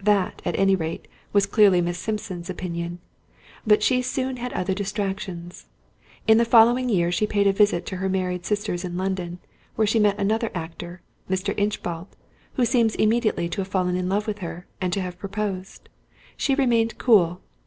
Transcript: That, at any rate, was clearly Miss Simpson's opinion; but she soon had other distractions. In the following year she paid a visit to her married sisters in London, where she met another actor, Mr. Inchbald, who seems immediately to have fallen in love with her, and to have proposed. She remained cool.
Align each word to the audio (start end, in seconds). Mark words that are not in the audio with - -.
That, 0.00 0.40
at 0.46 0.58
any 0.58 0.74
rate, 0.74 1.06
was 1.34 1.44
clearly 1.44 1.82
Miss 1.82 1.98
Simpson's 1.98 2.48
opinion; 2.48 3.00
but 3.66 3.82
she 3.82 4.00
soon 4.00 4.38
had 4.38 4.50
other 4.54 4.72
distractions. 4.72 5.66
In 6.26 6.38
the 6.38 6.46
following 6.46 6.88
year 6.88 7.12
she 7.12 7.26
paid 7.26 7.46
a 7.46 7.52
visit 7.52 7.84
to 7.84 7.96
her 7.96 8.08
married 8.08 8.46
sisters 8.46 8.82
in 8.82 8.96
London, 8.96 9.40
where 9.74 9.86
she 9.86 9.98
met 10.00 10.18
another 10.18 10.50
actor, 10.54 11.02
Mr. 11.28 11.52
Inchbald, 11.58 12.08
who 12.54 12.64
seems 12.64 12.94
immediately 12.94 13.46
to 13.50 13.60
have 13.60 13.68
fallen 13.68 13.94
in 13.94 14.08
love 14.08 14.26
with 14.26 14.38
her, 14.38 14.66
and 14.80 14.90
to 14.94 15.02
have 15.02 15.18
proposed. 15.18 15.90
She 16.34 16.54
remained 16.54 16.96
cool. 16.96 17.42